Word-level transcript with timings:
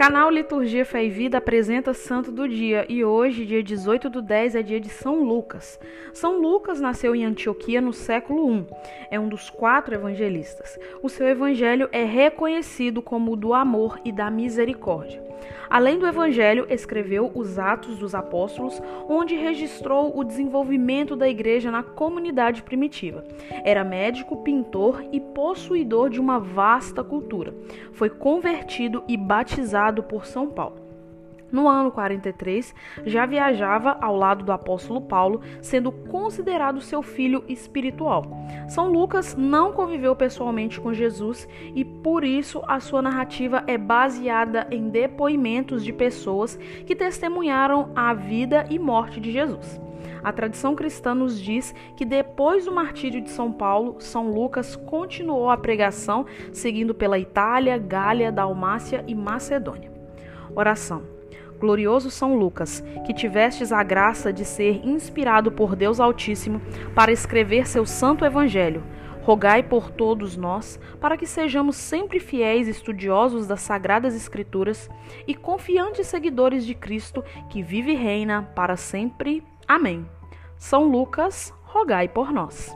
Canal 0.00 0.30
Liturgia 0.30 0.82
Fé 0.86 1.04
e 1.04 1.10
Vida 1.10 1.36
apresenta 1.36 1.92
Santo 1.92 2.32
do 2.32 2.48
Dia 2.48 2.86
e 2.88 3.04
hoje, 3.04 3.44
dia 3.44 3.62
18 3.62 4.08
do 4.08 4.22
10, 4.22 4.54
é 4.54 4.62
dia 4.62 4.80
de 4.80 4.88
São 4.88 5.22
Lucas. 5.22 5.78
São 6.14 6.40
Lucas 6.40 6.80
nasceu 6.80 7.14
em 7.14 7.26
Antioquia 7.26 7.82
no 7.82 7.92
século 7.92 8.50
I. 8.50 8.66
É 9.10 9.20
um 9.20 9.28
dos 9.28 9.50
quatro 9.50 9.94
evangelistas. 9.94 10.78
O 11.02 11.10
seu 11.10 11.28
evangelho 11.28 11.86
é 11.92 12.02
reconhecido 12.02 13.02
como 13.02 13.32
o 13.32 13.36
do 13.36 13.52
amor 13.52 14.00
e 14.02 14.10
da 14.10 14.30
misericórdia. 14.30 15.29
Além 15.68 15.98
do 15.98 16.06
Evangelho, 16.06 16.66
escreveu 16.68 17.30
os 17.34 17.58
Atos 17.58 17.98
dos 17.98 18.14
Apóstolos, 18.14 18.80
onde 19.08 19.34
registrou 19.34 20.16
o 20.18 20.24
desenvolvimento 20.24 21.14
da 21.14 21.28
igreja 21.28 21.70
na 21.70 21.82
comunidade 21.82 22.62
primitiva. 22.62 23.24
Era 23.64 23.84
médico, 23.84 24.42
pintor 24.42 25.04
e 25.12 25.20
possuidor 25.20 26.10
de 26.10 26.20
uma 26.20 26.38
vasta 26.38 27.04
cultura. 27.04 27.54
Foi 27.92 28.10
convertido 28.10 29.02
e 29.06 29.16
batizado 29.16 30.02
por 30.02 30.26
São 30.26 30.48
Paulo. 30.48 30.79
No 31.52 31.68
ano 31.68 31.90
43, 31.90 32.74
já 33.04 33.26
viajava 33.26 33.96
ao 34.00 34.16
lado 34.16 34.44
do 34.44 34.52
apóstolo 34.52 35.00
Paulo, 35.00 35.40
sendo 35.60 35.90
considerado 35.90 36.80
seu 36.80 37.02
filho 37.02 37.44
espiritual. 37.48 38.24
São 38.68 38.92
Lucas 38.92 39.34
não 39.36 39.72
conviveu 39.72 40.14
pessoalmente 40.14 40.80
com 40.80 40.94
Jesus 40.94 41.48
e 41.74 41.84
por 41.84 42.24
isso 42.24 42.62
a 42.66 42.80
sua 42.80 43.02
narrativa 43.02 43.64
é 43.66 43.76
baseada 43.76 44.66
em 44.70 44.88
depoimentos 44.88 45.84
de 45.84 45.92
pessoas 45.92 46.56
que 46.86 46.94
testemunharam 46.94 47.90
a 47.94 48.14
vida 48.14 48.66
e 48.70 48.78
morte 48.78 49.20
de 49.20 49.32
Jesus. 49.32 49.80
A 50.22 50.32
tradição 50.32 50.74
cristã 50.74 51.14
nos 51.14 51.40
diz 51.40 51.74
que 51.96 52.04
depois 52.04 52.66
do 52.66 52.72
martírio 52.72 53.20
de 53.20 53.30
São 53.30 53.52
Paulo, 53.52 53.96
São 54.00 54.30
Lucas 54.30 54.76
continuou 54.76 55.50
a 55.50 55.56
pregação, 55.56 56.26
seguindo 56.52 56.94
pela 56.94 57.18
Itália, 57.18 57.78
Gália, 57.78 58.30
Dalmácia 58.30 59.02
e 59.06 59.14
Macedônia. 59.14 59.90
Oração. 60.54 61.19
Glorioso 61.60 62.10
São 62.10 62.34
Lucas, 62.34 62.82
que 63.04 63.12
tivestes 63.12 63.70
a 63.70 63.82
graça 63.82 64.32
de 64.32 64.46
ser 64.46 64.80
inspirado 64.82 65.52
por 65.52 65.76
Deus 65.76 66.00
Altíssimo 66.00 66.58
para 66.94 67.12
escrever 67.12 67.66
seu 67.66 67.84
santo 67.84 68.24
evangelho, 68.24 68.82
rogai 69.20 69.62
por 69.62 69.90
todos 69.90 70.38
nós, 70.38 70.80
para 70.98 71.18
que 71.18 71.26
sejamos 71.26 71.76
sempre 71.76 72.18
fiéis 72.18 72.66
estudiosos 72.66 73.46
das 73.46 73.60
sagradas 73.60 74.14
escrituras 74.14 74.88
e 75.26 75.34
confiantes 75.34 76.06
seguidores 76.06 76.64
de 76.64 76.74
Cristo, 76.74 77.22
que 77.50 77.62
vive 77.62 77.92
e 77.92 77.96
reina 77.96 78.50
para 78.56 78.74
sempre. 78.74 79.44
Amém. 79.68 80.08
São 80.56 80.84
Lucas, 80.84 81.52
rogai 81.62 82.08
por 82.08 82.32
nós. 82.32 82.74